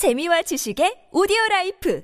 재미와 0.00 0.40
지식의 0.40 1.08
오디오 1.12 1.36
life 1.50 2.00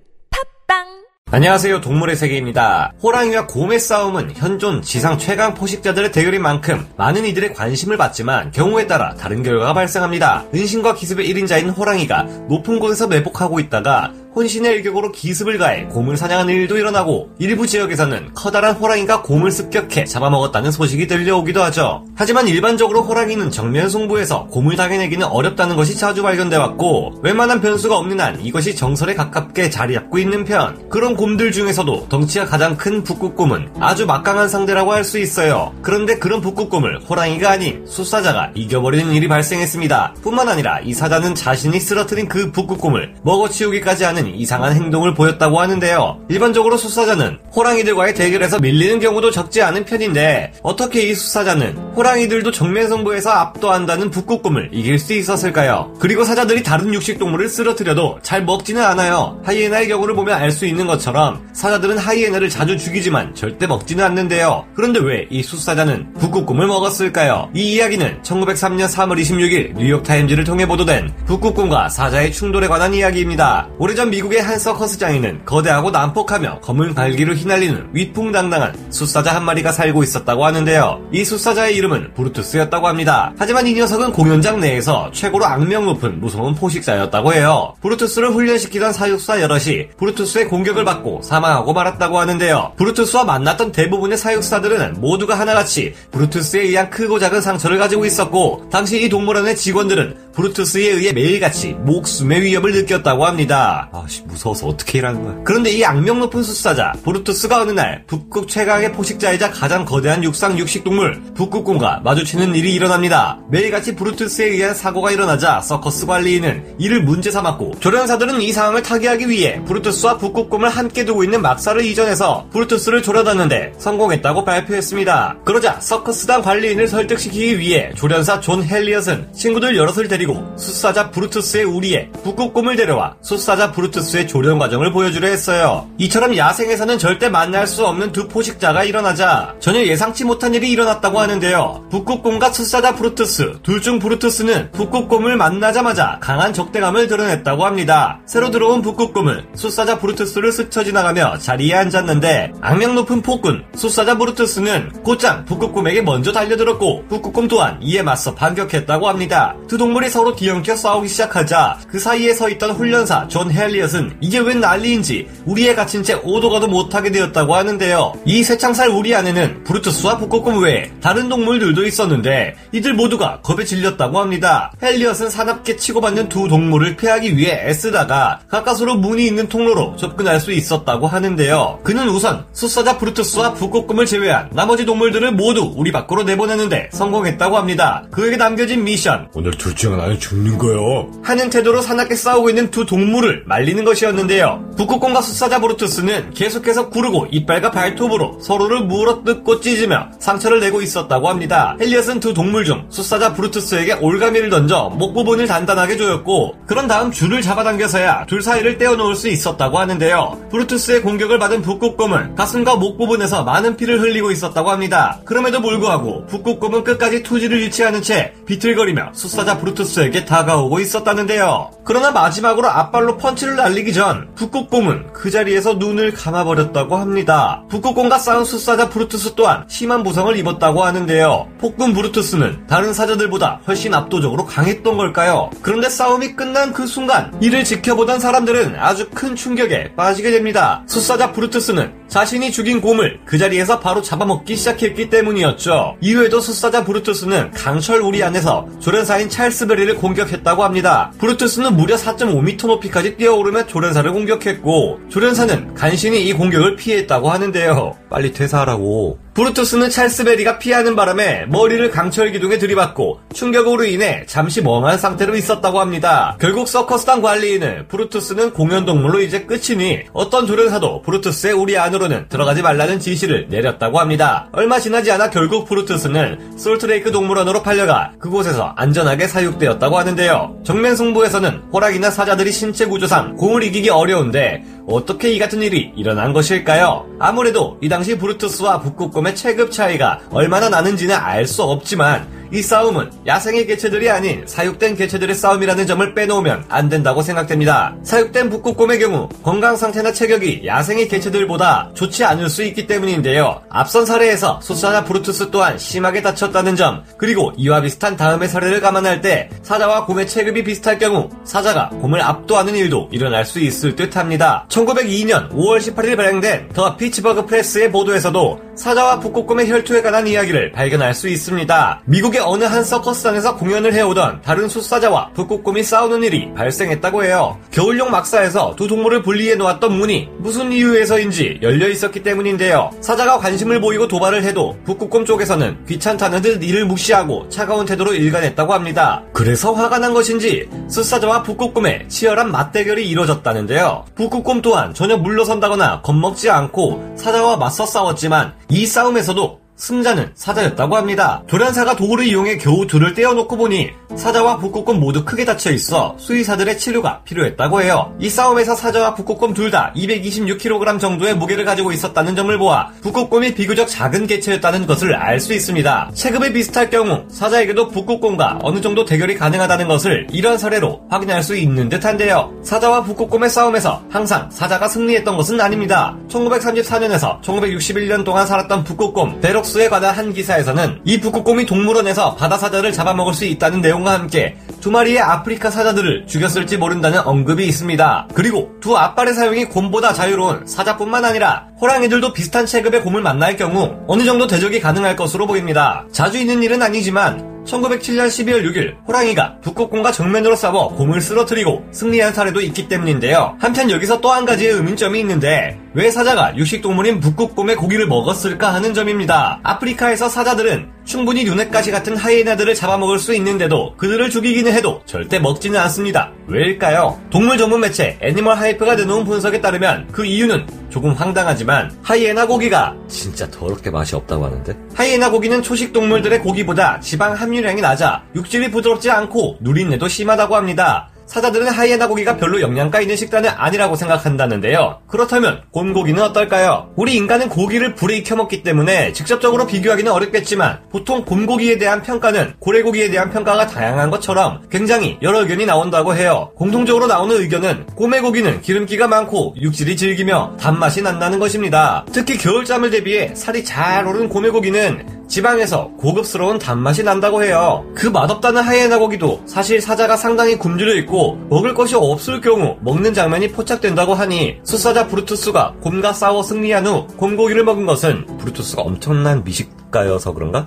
팟빵 0.68 1.06
안녕하세요. 1.30 1.80
동물의 1.80 2.14
세계입니다. 2.14 2.92
호랑이와 3.02 3.46
곰의 3.46 3.80
싸움은 3.80 4.32
현존 4.36 4.82
지상 4.82 5.16
최강 5.16 5.54
포식자들의 5.54 6.12
대결인 6.12 6.42
만큼 6.42 6.86
많은 6.98 7.24
이들의 7.24 7.54
관심을 7.54 7.96
받지만 7.96 8.50
경우에 8.50 8.86
따라 8.86 9.14
다른 9.14 9.42
결과가 9.42 9.72
발생합니다. 9.72 10.44
은신과 10.54 10.94
기습의 10.94 11.26
1인자인 11.26 11.74
호랑이가 11.74 12.24
높은 12.50 12.80
곳에서 12.80 13.06
매복하고 13.06 13.60
있다가 13.60 14.12
혼신의 14.36 14.74
일격으로 14.74 15.12
기습을 15.12 15.56
가해 15.56 15.84
곰을 15.84 16.18
사냥하는 16.18 16.52
일도 16.52 16.76
일어나고 16.76 17.30
일부 17.38 17.66
지역에서는 17.66 18.34
커다란 18.34 18.74
호랑이가 18.74 19.22
곰을 19.22 19.50
습격해 19.50 20.04
잡아먹었다는 20.04 20.70
소식이 20.70 21.06
들려오기도 21.06 21.62
하죠. 21.64 22.04
하지만 22.14 22.46
일반적으로 22.46 23.02
호랑이는 23.02 23.50
정면 23.50 23.88
승부에서 23.88 24.48
곰을 24.48 24.76
당해내기는 24.76 25.26
어렵다는 25.26 25.74
것이 25.74 25.96
자주 25.96 26.22
발견돼 26.22 26.56
왔고 26.56 27.14
웬만한 27.22 27.62
변수가 27.62 27.96
없는 27.96 28.20
한 28.20 28.38
이것이 28.44 28.76
정설에 28.76 29.14
가깝게 29.14 29.70
자리 29.70 29.94
잡고 29.94 30.18
있는 30.18 30.44
편. 30.44 30.86
그런 30.90 31.16
곰들 31.16 31.50
중에서도 31.50 32.08
덩치가 32.10 32.44
가장 32.44 32.76
큰 32.76 33.02
북극곰은 33.02 33.76
아주 33.80 34.04
막강한 34.04 34.50
상대라고 34.50 34.92
할 34.92 35.06
수 35.06 35.20
있어요. 35.20 35.72
그런데 35.82 36.18
그런 36.18 36.40
북극곰을 36.40 37.02
호랑이가 37.02 37.48
아닌 37.48 37.86
숫사자가 37.86 38.50
이겨버리는 38.56 39.12
일이 39.12 39.28
발생했습니다. 39.28 40.16
뿐만 40.20 40.48
아니라 40.48 40.80
이 40.80 40.92
사자는 40.92 41.36
자신이 41.36 41.78
쓰러뜨린 41.78 42.26
그 42.26 42.50
북극곰을 42.50 43.14
먹어치우기까지 43.22 44.02
하는 44.02 44.25
이상한 44.34 44.74
행동을 44.74 45.14
보였다고 45.14 45.60
하는데요. 45.60 46.20
일반적으로 46.28 46.76
숫사자는 46.76 47.38
호랑이들과의 47.54 48.14
대결에서 48.14 48.58
밀리는 48.58 48.98
경우도 49.00 49.30
적지 49.30 49.62
않은 49.62 49.84
편인데 49.84 50.54
어떻게 50.62 51.02
이 51.02 51.14
숫사자는 51.14 51.76
호랑이들도 51.96 52.50
정면 52.50 52.88
승부에서 52.88 53.30
압도한다는 53.30 54.10
북극곰을 54.10 54.70
이길 54.72 54.98
수 54.98 55.12
있었을까요? 55.12 55.94
그리고 55.98 56.24
사자들이 56.24 56.62
다른 56.62 56.92
육식 56.92 57.18
동물을 57.18 57.48
쓰러뜨려도 57.48 58.18
잘 58.22 58.44
먹지는 58.44 58.82
않아요. 58.82 59.40
하이에나의 59.44 59.88
경우를 59.88 60.14
보면 60.14 60.34
알 60.36 60.56
수 60.56 60.64
있는 60.64 60.86
것처럼 60.86 61.46
사자들은 61.52 61.98
하이에나를 61.98 62.48
자주 62.48 62.78
죽이지만 62.78 63.34
절대 63.34 63.66
먹지는 63.66 64.02
않는데요. 64.04 64.64
그런데 64.74 65.00
왜이 65.00 65.42
숫사자는 65.42 66.14
북극곰을 66.14 66.66
먹었을까요? 66.66 67.50
이 67.54 67.74
이야기는 67.74 68.22
1903년 68.22 68.86
3월 68.88 69.20
26일 69.20 69.74
뉴욕타임즈를 69.76 70.44
통해 70.44 70.66
보도된 70.66 71.12
북극곰과 71.26 71.90
사자의 71.90 72.32
충돌에 72.32 72.68
관한 72.68 72.94
이야기입니다. 72.94 73.68
오래전 73.78 74.10
미국의 74.16 74.40
한 74.40 74.58
서커스 74.58 74.98
장에는 74.98 75.44
거대하고 75.44 75.90
난폭하며 75.90 76.60
검은 76.60 76.94
발기로 76.94 77.34
휘날리는 77.34 77.90
위풍당당한 77.92 78.74
숫사자 78.90 79.34
한 79.34 79.44
마리가 79.44 79.72
살고 79.72 80.02
있었다고 80.02 80.46
하는데요. 80.46 81.08
이 81.12 81.22
숫사자의 81.24 81.76
이름은 81.76 82.14
브루투스였다고 82.14 82.88
합니다. 82.88 83.34
하지만 83.38 83.66
이 83.66 83.74
녀석은 83.74 84.12
공연장 84.12 84.60
내에서 84.60 85.10
최고로 85.12 85.44
악명 85.44 85.84
높은 85.84 86.20
무서운 86.20 86.54
포식자였다고 86.54 87.34
해요. 87.34 87.74
브루투스를 87.82 88.30
훈련시키던 88.30 88.94
사육사 88.94 89.42
여럿이 89.42 89.88
브루투스의 89.98 90.48
공격을 90.48 90.84
받고 90.84 91.20
사망하고 91.22 91.74
말았다고 91.74 92.18
하는데요. 92.18 92.72
브루투스와 92.76 93.24
만났던 93.24 93.72
대부분의 93.72 94.16
사육사들은 94.16 94.94
모두가 95.00 95.38
하나같이 95.38 95.94
브루투스에 96.10 96.62
의한 96.62 96.88
크고 96.88 97.18
작은 97.18 97.42
상처를 97.42 97.76
가지고 97.76 98.06
있었고 98.06 98.68
당시 98.72 99.02
이 99.02 99.10
동물원의 99.10 99.56
직원들은 99.56 100.25
브루투스에 100.36 100.90
의해 100.90 101.12
매일같이 101.12 101.68
목숨의 101.80 102.42
위협을 102.42 102.72
느꼈다고 102.72 103.24
합니다. 103.24 103.88
아씨 103.90 104.22
무서워서 104.24 104.66
어떻게 104.66 104.98
일하는 104.98 105.24
거야. 105.24 105.36
그런데 105.44 105.70
이 105.70 105.82
악명 105.82 106.18
높은 106.20 106.42
숫사자 106.42 106.92
브루투스가 107.04 107.62
어느 107.62 107.70
날 107.70 108.04
북극 108.06 108.46
최강의 108.46 108.92
포식자이자 108.92 109.50
가장 109.50 109.86
거대한 109.86 110.22
육상 110.22 110.58
육식동물 110.58 111.22
북극곰과 111.34 112.02
마주치는 112.04 112.54
일이 112.54 112.74
일어납니다. 112.74 113.40
매일같이 113.50 113.96
브루투스에 113.96 114.48
의한 114.48 114.74
사고가 114.74 115.10
일어나자 115.10 115.62
서커스 115.62 116.04
관리인은 116.04 116.76
이를 116.78 117.02
문제 117.02 117.30
삼았고 117.30 117.76
조련사들은 117.80 118.42
이 118.42 118.52
상황을 118.52 118.82
타개하기 118.82 119.30
위해 119.30 119.64
브루투스와 119.64 120.18
북극곰을 120.18 120.68
함께 120.68 121.06
두고 121.06 121.24
있는 121.24 121.40
막사를 121.40 121.82
이전해서 121.82 122.48
브루투스를 122.52 123.02
조련하는데 123.02 123.72
성공했다고 123.78 124.44
발표했습니다. 124.44 125.38
그러자 125.46 125.80
서커스당 125.80 126.42
관리인을 126.42 126.88
설득시키기 126.88 127.58
위해 127.58 127.90
조련사 127.94 128.40
존 128.40 128.62
헬리엇은 128.62 129.32
친구들 129.32 129.78
여럿을 129.78 130.08
데리고 130.08 130.25
숫사자 130.56 131.10
브루투스의 131.10 131.64
우리에 131.64 132.10
북극곰을 132.22 132.76
데려와 132.76 133.16
숫사자 133.22 133.72
브루투스의 133.72 134.26
조련 134.28 134.58
과정을 134.58 134.92
보여주려 134.92 135.28
했어요. 135.28 135.88
이처럼 135.98 136.36
야생에서는 136.36 136.98
절대 136.98 137.28
만날 137.28 137.66
수 137.66 137.86
없는 137.86 138.12
두 138.12 138.28
포식자가 138.28 138.84
일어나자 138.84 139.54
전혀 139.60 139.82
예상치 139.84 140.24
못한 140.24 140.54
일이 140.54 140.70
일어났다고 140.70 141.20
하는데요. 141.20 141.86
북극곰과 141.90 142.52
숫사자 142.52 142.94
브루투스 142.94 143.60
둘 143.62 143.80
중 143.80 143.98
브루투스는 144.00 144.72
북극곰을 144.72 145.36
만나자마자 145.36 146.18
강한 146.20 146.52
적대감을 146.52 147.06
드러냈다고 147.06 147.64
합니다. 147.64 148.20
새로 148.26 148.50
들어온 148.50 148.82
북극곰은 148.82 149.46
숫사자 149.54 149.98
브루투스를 149.98 150.50
스쳐 150.50 150.82
지나가며 150.82 151.38
자리에 151.38 151.74
앉았는데 151.74 152.52
악명 152.60 152.94
높은 152.96 153.22
폭군 153.22 153.64
숫사자 153.76 154.16
브루투스는 154.18 155.04
곧장 155.04 155.44
북극곰에게 155.44 156.02
먼저 156.02 156.32
달려들었고 156.32 157.04
북극곰 157.08 157.46
또한 157.48 157.78
이에 157.80 158.02
맞서 158.02 158.34
반격했다고 158.34 159.08
합니다. 159.08 159.54
두 159.68 159.78
동물이 159.78 160.10
서로 160.16 160.34
뒤엉켜 160.34 160.74
싸우기 160.74 161.08
시작하자 161.08 161.80
그 161.90 161.98
사이에 161.98 162.32
서 162.32 162.48
있던 162.48 162.70
훈련사 162.70 163.28
존 163.28 163.52
헬리엇은 163.52 164.16
이게 164.22 164.38
웬 164.38 164.60
난리인지 164.60 165.28
우리에 165.44 165.74
갇힌 165.74 166.02
채 166.02 166.14
오도 166.14 166.48
가도 166.48 166.68
못하게 166.68 167.10
되었다고 167.10 167.54
하는데요. 167.54 168.14
이 168.24 168.42
쇠창살 168.42 168.88
우리 168.88 169.14
안에는 169.14 169.64
브루투스와 169.64 170.16
북극곰 170.16 170.62
외에 170.62 170.90
다른 171.02 171.28
동물들도 171.28 171.84
있었는데 171.84 172.54
이들 172.72 172.94
모두가 172.94 173.42
겁에 173.42 173.66
질렸다고 173.66 174.18
합니다. 174.18 174.72
헬리엇은 174.82 175.28
사납게 175.28 175.76
치고받는 175.76 176.30
두 176.30 176.48
동물을 176.48 176.96
피하기 176.96 177.36
위해 177.36 177.68
애쓰다가 177.68 178.40
가까스로 178.48 178.94
문이 178.94 179.26
있는 179.26 179.50
통로로 179.50 179.96
접근할 179.96 180.40
수 180.40 180.50
있었다고 180.50 181.08
하는데요. 181.08 181.80
그는 181.84 182.08
우선 182.08 182.46
숫사자 182.54 182.96
브루투스와 182.96 183.52
북극곰을 183.52 184.06
제외한 184.06 184.48
나머지 184.54 184.86
동물들을 184.86 185.32
모두 185.32 185.74
우리 185.76 185.92
밖으로 185.92 186.22
내보내는데 186.22 186.88
성공했다고 186.94 187.58
합니다. 187.58 188.06
그에게 188.10 188.38
남겨진 188.38 188.82
미션 188.82 189.28
오늘 189.34 189.50
둘 189.50 189.74
중 189.74 190.05
하나는 190.06 190.20
죽는 190.20 190.56
거요. 190.56 191.10
하는 191.24 191.50
태도로 191.50 191.82
사납게 191.82 192.14
싸우고 192.14 192.48
있는 192.48 192.70
두 192.70 192.86
동물을 192.86 193.42
말리는 193.46 193.84
것이었는데요. 193.84 194.70
북극곰과 194.76 195.20
숫사자 195.20 195.60
브루투스는 195.60 196.30
계속해서 196.30 196.90
구르고 196.90 197.26
이빨과 197.32 197.72
발톱으로 197.72 198.38
서로를 198.40 198.84
물어뜯고 198.84 199.60
찢으며 199.60 200.10
상처를 200.20 200.60
내고 200.60 200.80
있었다고 200.80 201.28
합니다. 201.28 201.76
헬리엇은 201.80 202.20
두 202.20 202.34
동물 202.34 202.64
중 202.64 202.86
숫사자 202.88 203.32
브루투스에게 203.34 203.94
올가미를 203.94 204.48
던져 204.48 204.92
목 204.96 205.12
부분을 205.12 205.48
단단하게 205.48 205.96
조였고 205.96 206.54
그런 206.66 206.86
다음 206.86 207.10
줄을 207.10 207.42
잡아당겨서야 207.42 208.26
둘 208.26 208.42
사이를 208.42 208.78
떼어놓을 208.78 209.16
수 209.16 209.28
있었다고 209.28 209.78
하는데요. 209.78 210.46
브루투스의 210.52 211.02
공격을 211.02 211.40
받은 211.40 211.62
북극곰은 211.62 212.36
가슴과 212.36 212.76
목 212.76 212.96
부분에서 212.96 213.42
많은 213.42 213.76
피를 213.76 214.00
흘리고 214.00 214.30
있었다고 214.30 214.70
합니다. 214.70 215.18
그럼에도 215.24 215.60
불구하고 215.60 216.26
북극곰은 216.26 216.84
끝까지 216.84 217.24
투지를 217.24 217.66
않은 217.86 218.02
채 218.02 218.32
비틀거리며 218.46 219.10
숫사자 219.12 219.58
브루투스 219.58 219.95
에게 220.02 220.24
다가오고 220.24 220.80
있었다는데요. 220.80 221.70
그러나 221.84 222.10
마지막으로 222.10 222.68
앞발로 222.68 223.16
펀치를 223.16 223.56
날리기 223.56 223.92
전 223.92 224.34
북극곰은 224.34 225.12
그 225.12 225.30
자리에서 225.30 225.74
눈을 225.74 226.12
감아버렸다고 226.12 226.96
합니다. 226.96 227.62
북극곰과 227.68 228.18
싸운 228.18 228.44
숫사자 228.44 228.88
브루투스 228.88 229.34
또한 229.36 229.64
심한 229.68 230.02
부상을 230.02 230.36
입었다고 230.36 230.84
하는데요. 230.84 231.48
폭군 231.58 231.94
브루투스는 231.94 232.66
다른 232.66 232.92
사자들보다 232.92 233.60
훨씬 233.66 233.94
압도적으로 233.94 234.46
강했던 234.46 234.96
걸까요? 234.96 235.50
그런데 235.62 235.88
싸움이 235.88 236.36
끝난 236.36 236.72
그 236.72 236.86
순간 236.86 237.36
이를 237.40 237.64
지켜보던 237.64 238.20
사람들은 238.20 238.76
아주 238.78 239.08
큰 239.10 239.36
충격에 239.36 239.94
빠지게 239.94 240.30
됩니다. 240.30 240.82
숫사자 240.86 241.32
브루투스는 241.32 242.05
자신이 242.16 242.50
죽인 242.50 242.80
곰을 242.80 243.20
그 243.26 243.36
자리에서 243.36 243.78
바로 243.78 244.00
잡아먹기 244.00 244.56
시작했기 244.56 245.10
때문이었죠. 245.10 245.98
이후에도 246.00 246.40
숫사자 246.40 246.82
브루투스는 246.82 247.50
강철 247.50 248.00
우리 248.00 248.24
안에서 248.24 248.66
조련사인 248.80 249.28
찰스 249.28 249.66
베리를 249.66 249.96
공격했다고 249.96 250.64
합니다. 250.64 251.12
브루투스는 251.18 251.76
무려 251.76 251.96
4.5m 251.96 252.68
높이까지 252.68 253.18
뛰어오르며 253.18 253.66
조련사를 253.66 254.10
공격했고 254.10 255.00
조련사는 255.10 255.74
간신히 255.74 256.26
이 256.26 256.32
공격을 256.32 256.76
피했다고 256.76 257.28
하는데요. 257.28 257.98
빨리 258.08 258.32
퇴사하라고. 258.32 259.25
브루투스는 259.36 259.90
찰스 259.90 260.24
베리가 260.24 260.58
피하는 260.58 260.96
바람에 260.96 261.44
머리를 261.50 261.90
강철 261.90 262.32
기둥에 262.32 262.56
들이받고 262.56 263.20
충격으로 263.34 263.84
인해 263.84 264.24
잠시 264.26 264.62
멍한 264.62 264.96
상태로 264.96 265.36
있었다고 265.36 265.78
합니다. 265.78 266.38
결국 266.40 266.66
서커스단 266.66 267.20
관리인은 267.20 267.88
브루투스는 267.88 268.54
공연동물로 268.54 269.20
이제 269.20 269.42
끝이니 269.42 270.04
어떤 270.14 270.46
조련사도 270.46 271.02
브루투스의 271.02 271.52
우리 271.52 271.76
안으로는 271.76 272.30
들어가지 272.30 272.62
말라는 272.62 272.98
지시를 272.98 273.48
내렸다고 273.50 274.00
합니다. 274.00 274.48
얼마 274.52 274.80
지나지 274.80 275.12
않아 275.12 275.28
결국 275.28 275.66
브루투스는 275.66 276.56
솔트레이크 276.56 277.12
동물원으로 277.12 277.62
팔려가 277.62 278.12
그곳에서 278.18 278.72
안전하게 278.74 279.28
사육되었다고 279.28 279.98
하는데요. 279.98 280.60
정면 280.64 280.96
승부에서는 280.96 281.64
호랑이나 281.74 282.10
사자들이 282.10 282.52
신체 282.52 282.86
구조상 282.86 283.36
공을 283.36 283.64
이기기 283.64 283.90
어려운데 283.90 284.64
어떻게 284.86 285.32
이 285.32 285.38
같은 285.38 285.62
일이 285.62 285.92
일어난 285.96 286.32
것일까요? 286.32 287.06
아무래도 287.18 287.76
이 287.80 287.88
당시 287.88 288.16
브루투스와 288.16 288.80
북극곰의 288.80 289.34
체급 289.34 289.72
차이가 289.72 290.20
얼마나 290.30 290.68
나는지는 290.68 291.14
알 291.16 291.46
수 291.46 291.62
없지만 291.62 292.26
이 292.52 292.62
싸움은 292.62 293.10
야생의 293.26 293.66
개체들이 293.66 294.10
아닌 294.10 294.44
사육된 294.46 294.96
개체들의 294.96 295.34
싸움이라는 295.34 295.86
점을 295.86 296.14
빼놓으면 296.14 296.64
안 296.68 296.88
된다고 296.88 297.22
생각됩니다. 297.22 297.94
사육된 298.02 298.50
북극곰의 298.50 298.98
경우 298.98 299.28
건강 299.42 299.76
상태나 299.76 300.12
체격이 300.12 300.62
야생의 300.64 301.08
개체들보다 301.08 301.90
좋지 301.94 302.24
않을 302.24 302.48
수 302.48 302.62
있기 302.64 302.86
때문인데요. 302.86 303.62
앞선 303.68 304.06
사례에서 304.06 304.60
수사자 304.62 305.04
브루투스 305.04 305.50
또한 305.50 305.78
심하게 305.78 306.22
다쳤다는 306.22 306.76
점, 306.76 307.04
그리고 307.16 307.52
이와 307.56 307.80
비슷한 307.80 308.16
다음의 308.16 308.48
사례를 308.48 308.80
감안할 308.80 309.20
때 309.20 309.50
사자와 309.62 310.06
곰의 310.06 310.26
체급이 310.26 310.64
비슷할 310.64 310.98
경우 310.98 311.28
사자가 311.44 311.90
곰을 311.90 312.20
압도하는 312.20 312.74
일도 312.76 313.08
일어날 313.12 313.44
수 313.44 313.60
있을 313.60 313.96
듯 313.96 314.16
합니다. 314.16 314.66
1902년 314.68 315.50
5월 315.50 315.78
18일 315.78 316.16
발행된 316.16 316.68
더 316.70 316.96
피츠버그 316.96 317.46
프레스의 317.46 317.90
보도에서도 317.90 318.65
사자와 318.76 319.20
북극곰의 319.20 319.70
혈투에 319.70 320.02
관한 320.02 320.26
이야기를 320.26 320.72
발견할 320.72 321.14
수 321.14 321.28
있습니다. 321.28 322.02
미국의 322.04 322.42
어느 322.44 322.64
한 322.64 322.84
서커스단에서 322.84 323.56
공연을 323.56 323.94
해오던 323.94 324.42
다른 324.42 324.68
숫사자와 324.68 325.30
북극곰이 325.32 325.82
싸우는 325.82 326.22
일이 326.22 326.52
발생했다고 326.54 327.24
해요. 327.24 327.58
겨울용 327.70 328.10
막사에서 328.10 328.74
두 328.76 328.86
동물을 328.86 329.22
분리해 329.22 329.54
놓았던 329.54 329.92
문이 329.92 330.28
무슨 330.38 330.72
이유에서인지 330.72 331.60
열려 331.62 331.88
있었기 331.88 332.22
때문인데요. 332.22 332.90
사자가 333.00 333.38
관심을 333.38 333.80
보이고 333.80 334.06
도발을 334.08 334.44
해도 334.44 334.76
북극곰 334.84 335.24
쪽에서는 335.24 335.86
귀찮다는 335.86 336.42
듯 336.42 336.62
이를 336.62 336.84
무시하고 336.84 337.48
차가운 337.48 337.86
태도로 337.86 338.12
일관했다고 338.12 338.74
합니다. 338.74 339.22
그래서 339.32 339.72
화가 339.72 339.98
난 339.98 340.12
것인지 340.12 340.68
숫사자와 340.88 341.42
북극곰의 341.42 342.08
치열한 342.08 342.52
맞대결이 342.52 343.08
이뤄졌다는데요. 343.08 344.04
북극곰 344.14 344.60
또한 344.60 344.92
전혀 344.92 345.16
물러선다거나 345.16 346.02
겁먹지 346.02 346.50
않고 346.50 347.14
사자와 347.16 347.56
맞서 347.56 347.86
싸웠지만 347.86 348.52
이 348.65 348.65
싸움에서도 348.86 349.60
승자는 349.76 350.32
사자였다고 350.34 350.96
합니다. 350.96 351.42
조련사가 351.48 351.96
도구를 351.96 352.26
이용해 352.26 352.56
겨우 352.58 352.86
둘을 352.86 353.14
떼어놓고 353.14 353.56
보니 353.56 353.90
사자와 354.16 354.58
북극곰 354.58 354.98
모두 354.98 355.24
크게 355.24 355.44
다쳐 355.44 355.70
있어 355.70 356.16
수의사들의 356.18 356.78
치료가 356.78 357.20
필요했다고 357.24 357.82
해요. 357.82 358.14
이 358.18 358.30
싸움에서 358.30 358.74
사자와 358.74 359.14
북극곰 359.14 359.52
둘 359.54 359.66
다 359.66 359.92
226kg 359.96 361.00
정도의 361.00 361.34
무게를 361.34 361.64
가지고 361.64 361.90
있었다는 361.90 362.36
점을 362.36 362.56
보아 362.56 362.92
북극곰이 363.02 363.54
비교적 363.54 363.88
작은 363.88 364.26
개체였다는 364.28 364.86
것을 364.86 365.14
알 365.14 365.40
수 365.40 365.52
있습니다. 365.52 366.10
체급이 366.14 366.52
비슷할 366.54 366.88
경우 366.88 367.24
사자에게도 367.28 367.88
북극곰과 367.88 368.60
어느 368.62 368.80
정도 368.80 369.04
대결이 369.04 369.34
가능하다는 369.36 369.88
것을 369.88 370.26
이런 370.30 370.56
사례로 370.56 371.02
확인할 371.10 371.42
수 371.42 371.56
있는 371.56 371.88
듯한데요. 371.88 372.52
사자와 372.62 373.02
북극곰의 373.02 373.50
싸움에서 373.50 374.02
항상 374.08 374.48
사자가 374.50 374.88
승리했던 374.88 375.36
것은 375.36 375.60
아닙니다. 375.60 376.16
1934년에서 376.28 377.40
1961년 377.42 378.24
동안 378.24 378.46
살았던 378.46 378.84
북극곰 378.84 379.40
베 379.40 379.52
럭스에 379.66 379.88
관한 379.88 380.14
한 380.14 380.32
기사에서는 380.32 381.00
이 381.04 381.20
북극곰이 381.20 381.66
동물원에서 381.66 382.36
바다 382.36 382.56
사자를 382.56 382.92
잡아먹을 382.92 383.34
수 383.34 383.44
있다는 383.44 383.80
내용과 383.80 384.12
함께 384.12 384.56
두 384.80 384.90
마리의 384.90 385.18
아프리카 385.20 385.70
사자들을 385.70 386.26
죽였을지 386.26 386.76
모른다는 386.76 387.20
언급이 387.20 387.66
있습니다. 387.66 388.28
그리고 388.34 388.70
두 388.80 388.96
앞발의 388.96 389.34
사용이 389.34 389.64
곰보다 389.66 390.12
자유로운 390.12 390.66
사자뿐만 390.66 391.24
아니라 391.24 391.66
호랑이들도 391.80 392.32
비슷한 392.32 392.64
체급의 392.66 393.02
곰을 393.02 393.22
만날 393.22 393.56
경우 393.56 393.96
어느 394.06 394.22
정도 394.24 394.46
대적이 394.46 394.80
가능할 394.80 395.16
것으로 395.16 395.46
보입니다. 395.46 396.06
자주 396.12 396.38
있는 396.38 396.62
일은 396.62 396.82
아니지만 396.82 397.64
1907년 397.66 398.28
12월 398.28 398.62
6일 398.70 398.94
호랑이가 399.08 399.56
북극곰과 399.62 400.12
정면으로 400.12 400.54
싸워 400.54 400.94
곰을 400.94 401.20
쓰러뜨리고 401.20 401.84
승리한 401.90 402.32
사례도 402.32 402.60
있기 402.60 402.86
때문인데요. 402.86 403.56
한편 403.58 403.90
여기서 403.90 404.20
또 404.20 404.30
한 404.30 404.44
가지의 404.44 404.74
의문점이 404.74 405.18
있는데 405.20 405.78
왜 405.96 406.10
사자가 406.10 406.54
육식동물인 406.58 407.20
북극곰의 407.20 407.76
고기를 407.76 408.06
먹었을까 408.06 408.74
하는 408.74 408.92
점입니다. 408.92 409.60
아프리카에서 409.62 410.28
사자들은 410.28 410.90
충분히 411.06 411.44
눈엣가시 411.44 411.90
같은 411.90 412.18
하이에나들을 412.18 412.74
잡아먹을 412.74 413.18
수 413.18 413.34
있는데도 413.36 413.94
그들을 413.96 414.28
죽이기는 414.28 414.70
해도 414.74 415.00
절대 415.06 415.38
먹지는 415.38 415.80
않습니다. 415.80 416.32
왜일까요? 416.48 417.18
동물 417.30 417.56
전문 417.56 417.80
매체 417.80 418.18
Animal 418.20 418.58
Hype가 418.58 418.94
내놓은 418.96 419.24
분석에 419.24 419.62
따르면 419.62 420.08
그 420.12 420.26
이유는 420.26 420.66
조금 420.90 421.12
황당하지만 421.12 421.90
하이에나 422.02 422.46
고기가 422.46 422.94
진짜 423.08 423.50
더럽게 423.50 423.88
맛이 423.88 424.16
없다고 424.16 424.44
하는데? 424.44 424.76
하이에나 424.94 425.30
고기는 425.30 425.62
초식 425.62 425.94
동물들의 425.94 426.40
고기보다 426.40 427.00
지방 427.00 427.32
함유량이 427.32 427.80
낮아 427.80 428.22
육질이 428.34 428.70
부드럽지 428.70 429.10
않고 429.10 429.56
누린내도 429.60 430.08
심하다고 430.08 430.56
합니다. 430.56 431.08
사자들은 431.26 431.68
하이에나 431.68 432.08
고기가 432.08 432.36
별로 432.36 432.60
영양가 432.60 433.00
있는 433.00 433.16
식단은 433.16 433.50
아니라고 433.50 433.96
생각한다는데요. 433.96 435.00
그렇다면 435.06 435.62
곰고기는 435.72 436.22
어떨까요? 436.22 436.92
우리 436.96 437.14
인간은 437.16 437.48
고기를 437.48 437.94
불에 437.94 438.16
익혀 438.18 438.36
먹기 438.36 438.62
때문에 438.62 439.12
직접적으로 439.12 439.66
비교하기는 439.66 440.10
어렵겠지만 440.10 440.80
보통 440.90 441.24
곰고기에 441.24 441.78
대한 441.78 442.02
평가는 442.02 442.54
고래고기에 442.58 443.10
대한 443.10 443.30
평가가 443.30 443.66
다양한 443.66 444.10
것처럼 444.10 444.62
굉장히 444.70 445.18
여러 445.22 445.40
의견이 445.40 445.66
나온다고 445.66 446.14
해요. 446.14 446.50
공통적으로 446.56 447.06
나오는 447.06 447.36
의견은 447.36 447.86
곰의고기는 447.94 448.62
기름기가 448.62 449.08
많고 449.08 449.54
육질이 449.60 449.96
질기며 449.96 450.56
단맛이 450.58 451.02
난다는 451.02 451.38
것입니다. 451.38 452.04
특히 452.12 452.38
겨울잠을 452.38 452.90
대비해 452.90 453.34
살이 453.34 453.64
잘 453.64 454.06
오른 454.06 454.28
곰의고기는 454.28 455.15
지방에서 455.28 455.90
고급스러운 455.98 456.58
단맛이 456.58 457.02
난다고 457.02 457.42
해요. 457.42 457.84
그 457.94 458.06
맛없다는 458.06 458.62
하이에나 458.62 458.98
고기도 458.98 459.40
사실 459.46 459.80
사자가 459.80 460.16
상당히 460.16 460.56
굶주려 460.58 460.94
있고 461.00 461.36
먹을 461.50 461.74
것이 461.74 461.94
없을 461.96 462.40
경우 462.40 462.76
먹는 462.80 463.14
장면이 463.14 463.52
포착된다고 463.52 464.14
하니 464.14 464.58
숫사자 464.62 465.06
브루투스가 465.06 465.74
곰과 465.80 466.12
싸워 466.12 466.42
승리한 466.42 466.86
후 466.86 467.06
곰고기를 467.16 467.64
먹은 467.64 467.86
것은 467.86 468.26
브루투스가 468.38 468.82
엄청난 468.82 469.44
미식가여서 469.44 470.32
그런가? 470.34 470.66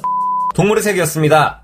동물의 0.56 0.84
세계였습니다. 0.84 1.64